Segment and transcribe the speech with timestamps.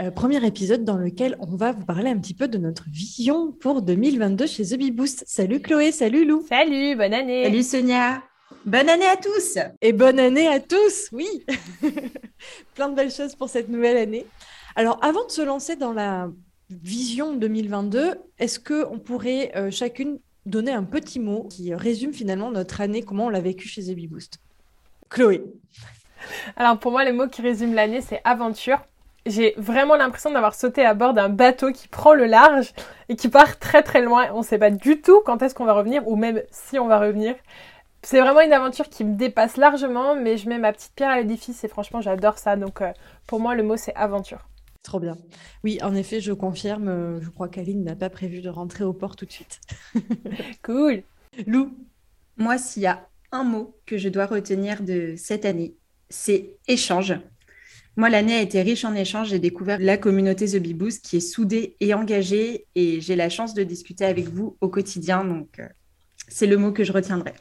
[0.00, 3.52] Euh, premier épisode dans lequel on va vous parler un petit peu de notre vision
[3.52, 5.22] pour 2022 chez The Bee Boost.
[5.24, 6.44] Salut Chloé, salut Lou.
[6.48, 7.44] Salut, bonne année.
[7.44, 8.20] Salut Sonia.
[8.66, 9.56] Bonne année à tous.
[9.80, 11.28] Et bonne année à tous, oui.
[12.74, 14.26] Plein de belles choses pour cette nouvelle année.
[14.74, 16.28] Alors avant de se lancer dans la
[16.70, 22.80] vision 2022, est-ce qu'on pourrait euh, chacune donner un petit mot qui résume finalement notre
[22.80, 24.38] année, comment on l'a vécu chez The Bee Boost?
[25.08, 25.44] Chloé.
[26.56, 28.80] Alors pour moi, le mot qui résume l'année, c'est aventure
[29.26, 32.72] j'ai vraiment l'impression d'avoir sauté à bord d'un bateau qui prend le large
[33.08, 34.28] et qui part très très loin.
[34.34, 36.86] On ne sait pas du tout quand est-ce qu'on va revenir ou même si on
[36.86, 37.34] va revenir.
[38.02, 41.16] C'est vraiment une aventure qui me dépasse largement, mais je mets ma petite pierre à
[41.16, 42.56] l'édifice et franchement j'adore ça.
[42.56, 42.92] Donc euh,
[43.26, 44.46] pour moi le mot c'est aventure.
[44.84, 45.16] Trop bien.
[45.64, 46.88] Oui, en effet, je confirme.
[46.88, 49.58] Euh, je crois qu'Aline n'a pas prévu de rentrer au port tout de suite.
[50.62, 51.02] cool.
[51.46, 51.74] Lou
[52.36, 55.74] Moi, s'il y a un mot que je dois retenir de cette année,
[56.10, 57.14] c'est échange.
[57.96, 59.28] Moi, l'année a été riche en échanges.
[59.28, 63.28] J'ai découvert la communauté The Bee Boost qui est soudée et engagée et j'ai la
[63.28, 65.24] chance de discuter avec vous au quotidien.
[65.24, 65.68] Donc, euh,
[66.26, 67.34] c'est le mot que je retiendrai.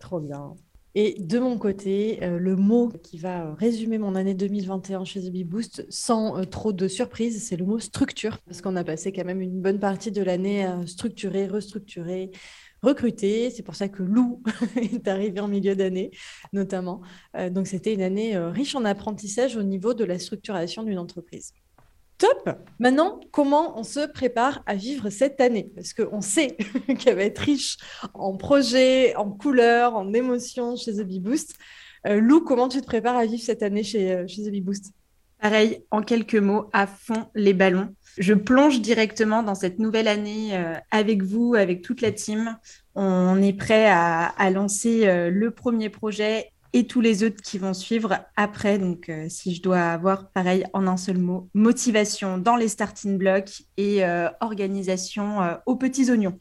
[0.00, 0.54] Trop bien.
[0.94, 5.30] Et de mon côté, euh, le mot qui va résumer mon année 2021 chez The
[5.30, 8.38] Bee Boost sans euh, trop de surprises, c'est le mot structure.
[8.46, 12.30] Parce qu'on a passé quand même une bonne partie de l'année à structurer, restructurer,
[12.82, 13.50] recruter.
[13.50, 14.42] C'est pour ça que Lou
[14.76, 16.10] est arrivé en milieu d'année,
[16.52, 17.00] notamment.
[17.36, 20.98] Euh, donc, c'était une année euh, riche en apprentissage au niveau de la structuration d'une
[20.98, 21.52] entreprise.
[22.18, 22.50] Top
[22.80, 25.70] Maintenant, comment on se prépare à vivre cette année?
[25.74, 26.56] Parce qu'on sait
[26.98, 27.76] qu'elle va être riche
[28.14, 31.06] en projets, en couleurs, en émotions chez The.
[32.06, 34.50] Euh, Lou, comment tu te prépares à vivre cette année chez, chez The
[35.40, 40.56] Pareil, en quelques mots, à fond les ballons je plonge directement dans cette nouvelle année
[40.56, 42.56] euh, avec vous, avec toute la team.
[42.94, 47.74] On est prêt à, lancer euh, le premier projet et tous les autres qui vont
[47.74, 48.78] suivre après.
[48.78, 53.18] Donc, euh, si je dois avoir, pareil, en un seul mot, motivation dans les starting
[53.18, 54.02] blocks et
[54.40, 56.38] organisation aux petits oignons.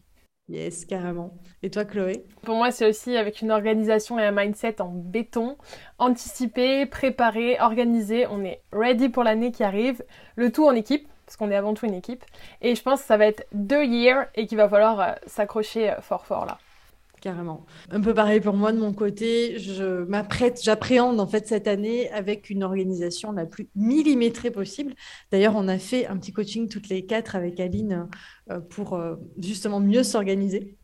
[0.50, 1.34] Yes, carrément.
[1.62, 2.24] Et toi, Chloé?
[2.44, 5.58] Pour moi, c'est aussi avec une organisation et un mindset en béton,
[5.97, 8.28] anticiper, préparer, organiser.
[8.28, 10.03] On est ready pour l'année qui arrive.
[10.35, 12.24] Le tout en équipe parce qu'on est avant tout une équipe.
[12.62, 15.91] Et je pense que ça va être deux years et qu'il va falloir euh, s'accrocher
[15.91, 16.58] euh, fort fort là.
[17.22, 17.66] Carrément.
[17.89, 19.57] Un peu pareil pour moi de mon côté.
[19.57, 24.94] Je m'apprête, j'appréhende en fait cette année avec une organisation la plus millimétrée possible.
[25.31, 28.07] D'ailleurs, on a fait un petit coaching toutes les quatre avec Aline
[28.51, 29.00] euh, pour
[29.39, 30.78] justement mieux s'organiser.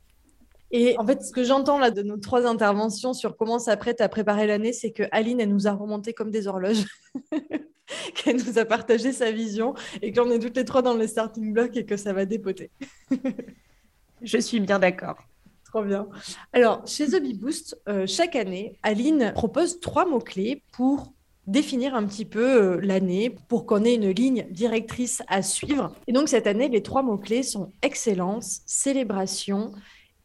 [0.71, 4.09] Et en fait, ce que j'entends là de nos trois interventions sur comment s'apprête à
[4.09, 6.85] préparer l'année, c'est que Aline, elle nous a remonté comme des horloges.
[8.15, 11.53] qu'elle nous a partagé sa vision et qu'on est toutes les trois dans le starting
[11.53, 12.71] block et que ça va dépoter.
[14.21, 15.17] Je suis bien d'accord.
[15.81, 16.07] Bien.
[16.53, 21.13] Alors, chez The Boost, euh, chaque année, Aline propose trois mots-clés pour
[21.47, 25.93] définir un petit peu euh, l'année, pour qu'on ait une ligne directrice à suivre.
[26.07, 29.73] Et donc, cette année, les trois mots-clés sont excellence, célébration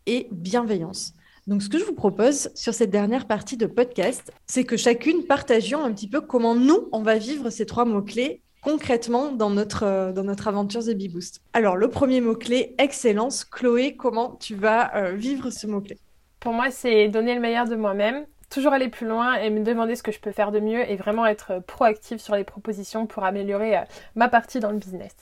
[0.06, 1.14] et bienveillance.
[1.46, 5.24] Donc, ce que je vous propose sur cette dernière partie de podcast, c'est que chacune
[5.24, 9.84] partagions un petit peu comment nous, on va vivre ces trois mots-clés concrètement dans notre,
[9.84, 11.40] euh, dans notre aventure The Bee Boost.
[11.52, 13.44] Alors, le premier mot-clé, excellence.
[13.44, 15.98] Chloé, comment tu vas euh, vivre ce mot-clé?
[16.40, 19.94] Pour moi, c'est donner le meilleur de moi-même, toujours aller plus loin et me demander
[19.96, 23.24] ce que je peux faire de mieux et vraiment être proactive sur les propositions pour
[23.24, 23.82] améliorer euh,
[24.14, 25.14] ma partie dans le business.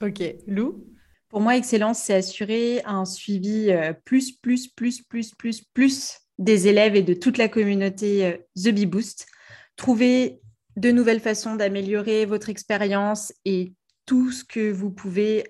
[0.00, 0.84] Ok, Lou?
[1.28, 6.68] Pour moi, excellence, c'est assurer un suivi euh, plus, plus, plus, plus, plus, plus des
[6.68, 9.26] élèves et de toute la communauté euh, The Bee Boost.
[9.76, 10.40] Trouver
[10.76, 13.72] de nouvelles façons d'améliorer votre expérience et
[14.06, 15.44] tout ce que vous pouvez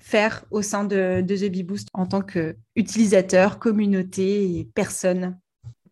[0.00, 5.38] faire au sein de, The Bee Boost en tant qu'utilisateur, communauté et personne.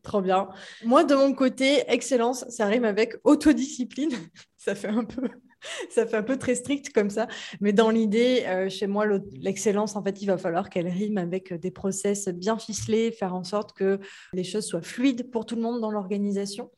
[0.03, 0.49] Trop bien.
[0.85, 4.11] Moi, de mon côté, excellence, ça rime avec autodiscipline.
[4.57, 5.29] ça fait un peu
[5.91, 7.29] ça fait un peu très strict comme ça.
[7.61, 11.53] Mais dans l'idée, euh, chez moi, l'excellence, en fait, il va falloir qu'elle rime avec
[11.53, 14.01] des process bien ficelés, faire en sorte que
[14.33, 16.71] les choses soient fluides pour tout le monde dans l'organisation.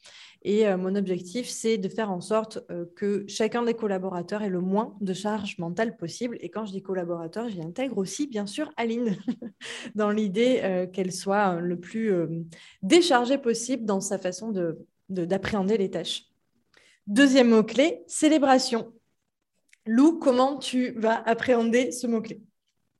[0.44, 4.48] Et euh, mon objectif, c'est de faire en sorte euh, que chacun des collaborateurs ait
[4.48, 6.36] le moins de charge mentale possible.
[6.40, 9.16] Et quand je dis collaborateur, j'y intègre aussi, bien sûr, Aline,
[9.94, 12.12] dans l'idée qu'elle soit le plus
[12.82, 14.52] déchargée possible dans sa façon
[15.08, 16.31] d'appréhender les tâches.
[17.08, 18.92] Deuxième mot-clé, célébration.
[19.86, 22.40] Lou, comment tu vas appréhender ce mot-clé?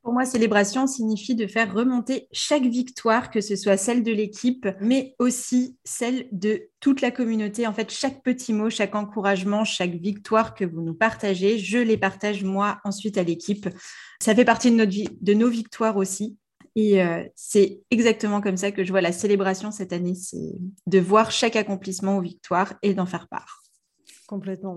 [0.03, 4.67] Pour moi, célébration signifie de faire remonter chaque victoire, que ce soit celle de l'équipe,
[4.81, 7.69] mais aussi celle de toute la communauté.
[7.69, 11.97] En fait, chaque petit mot, chaque encouragement, chaque victoire que vous nous partagez, je les
[11.97, 13.69] partage moi ensuite à l'équipe.
[14.21, 16.37] Ça fait partie de, notre vie, de nos victoires aussi.
[16.75, 20.57] Et euh, c'est exactement comme ça que je vois la célébration cette année, c'est
[20.89, 23.62] de voir chaque accomplissement aux victoires et d'en faire part.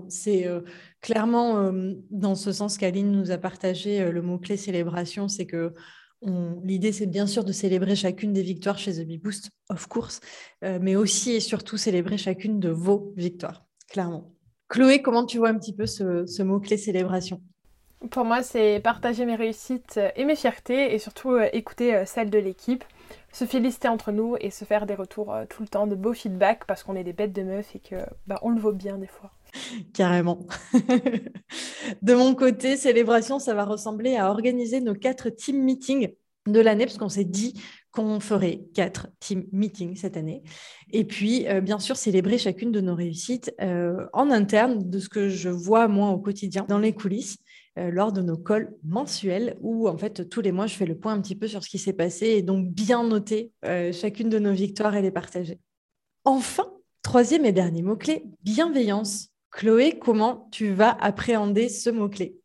[0.08, 0.60] C'est euh,
[1.00, 5.74] clairement euh, dans ce sens qu'Aline nous a partagé euh, le mot-clé célébration, c'est que
[6.64, 10.20] l'idée, c'est bien sûr de célébrer chacune des victoires chez The Bee Boost, of course,
[10.62, 14.32] mais aussi et surtout célébrer chacune de vos victoires, clairement.
[14.68, 17.42] Chloé, comment tu vois un petit peu ce, ce mot-clé célébration?
[18.10, 22.82] Pour moi, c'est partager mes réussites et mes fiertés et surtout écouter celles de l'équipe
[23.36, 26.64] se féliciter entre nous et se faire des retours tout le temps, de beaux feedbacks
[26.66, 29.06] parce qu'on est des bêtes de meufs et que bah, on le vaut bien des
[29.06, 29.30] fois.
[29.94, 30.46] Carrément.
[32.02, 36.12] de mon côté, célébration, ça va ressembler à organiser nos quatre team meetings
[36.46, 37.60] de l'année, parce qu'on s'est dit
[37.90, 40.42] qu'on ferait quatre team meetings cette année.
[40.92, 45.08] Et puis, euh, bien sûr, célébrer chacune de nos réussites euh, en interne, de ce
[45.08, 47.38] que je vois moi au quotidien, dans les coulisses,
[47.78, 50.96] euh, lors de nos calls mensuels, où en fait, tous les mois, je fais le
[50.96, 53.52] point un petit peu sur ce qui s'est passé et donc bien noter
[53.92, 55.58] chacune de nos victoires et les partager.
[56.24, 56.66] Enfin,
[57.02, 59.30] troisième et dernier mot-clé, bienveillance.
[59.56, 62.38] Chloé, comment tu vas appréhender ce mot-clé?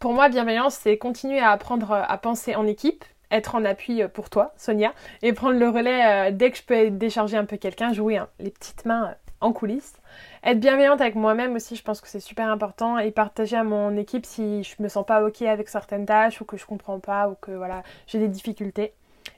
[0.00, 4.28] Pour moi, bienveillance, c'est continuer à apprendre à penser en équipe, être en appui pour
[4.28, 4.92] toi, Sonia,
[5.22, 8.28] et prendre le relais euh, dès que je peux décharger un peu quelqu'un, jouer hein,
[8.40, 9.94] les petites mains euh, en coulisses.
[10.42, 13.96] Être bienveillante avec moi-même aussi, je pense que c'est super important, et partager à mon
[13.96, 17.28] équipe si je me sens pas ok avec certaines tâches ou que je comprends pas
[17.28, 18.94] ou que voilà j'ai des difficultés.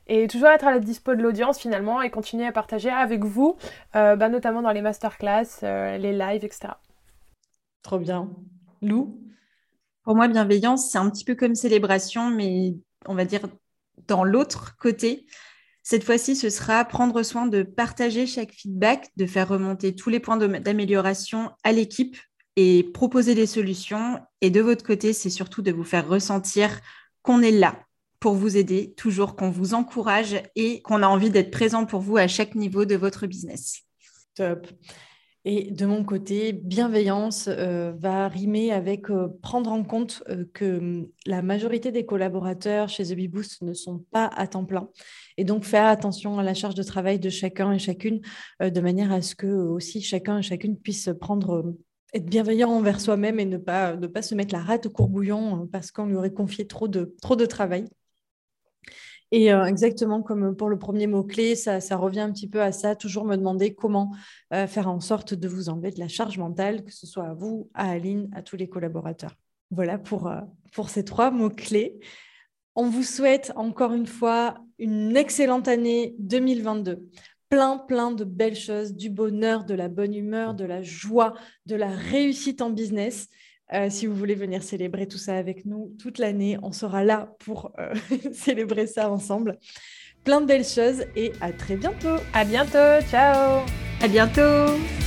[0.06, 3.58] Et toujours être à la dispo de l'audience finalement et continuer à partager avec vous,
[3.94, 6.68] euh, bah, notamment dans les masterclass, les lives, etc.
[7.84, 8.30] Trop bien.
[8.82, 9.20] Lou?
[10.02, 12.74] Pour moi, bienveillance, c'est un petit peu comme célébration, mais
[13.06, 13.46] on va dire
[14.08, 15.26] dans l'autre côté.
[15.82, 20.18] Cette fois-ci, ce sera prendre soin de partager chaque feedback, de faire remonter tous les
[20.18, 22.16] points d'amélioration à l'équipe
[22.56, 24.18] et proposer des solutions.
[24.40, 26.80] Et de votre côté, c'est surtout de vous faire ressentir
[27.22, 27.84] qu'on est là
[28.18, 32.16] pour vous aider, toujours qu'on vous encourage et qu'on a envie d'être présent pour vous
[32.16, 33.82] à chaque niveau de votre business.
[34.34, 34.66] Top.
[35.46, 40.78] Et de mon côté, bienveillance euh, va rimer avec euh, prendre en compte euh, que
[40.78, 44.88] hum, la majorité des collaborateurs chez The ne sont pas à temps plein.
[45.36, 48.20] Et donc faire attention à la charge de travail de chacun et chacune,
[48.60, 51.74] de manière à ce que aussi chacun et chacune puisse prendre
[52.14, 55.66] être bienveillant envers soi-même et ne pas, ne pas se mettre la rate au courbouillon
[55.66, 57.84] parce qu'on lui aurait confié trop de travail.
[59.30, 62.94] Et euh, exactement comme pour le premier mot-clé, ça, revient un petit peu à ça,
[62.94, 64.12] toujours me demander comment
[64.52, 67.34] euh, faire en sorte de vous enlever de la charge mentale, que ce soit à
[67.34, 69.34] vous, à Aline, à tous les collaborateurs.
[69.70, 70.40] Voilà pour, euh,
[70.72, 71.98] pour ces trois mots-clés.
[72.76, 77.08] On vous souhaite encore une fois une excellente année 2022
[77.48, 81.34] plein, plein de belles choses, du bonheur, de la bonne humeur, de la joie,
[81.66, 83.28] de la réussite en business.
[83.72, 87.34] Euh, si vous voulez venir célébrer tout ça avec nous toute l'année, on sera là
[87.40, 87.94] pour euh,
[88.32, 89.58] célébrer ça ensemble.
[90.22, 92.16] Plein de belles choses et à très bientôt.
[92.32, 93.04] À bientôt.
[93.10, 93.62] Ciao.
[94.02, 95.03] À bientôt.